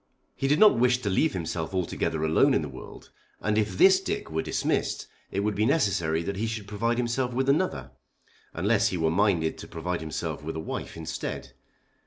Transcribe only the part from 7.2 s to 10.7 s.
with another, unless he were minded to provide himself with a